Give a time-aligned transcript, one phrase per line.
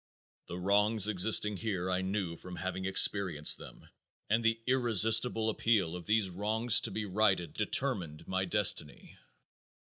[0.47, 3.87] The wrongs existing here I knew from having experienced them,
[4.31, 9.15] and the irresistible appeal of these wrongs to be righted determined my destiny.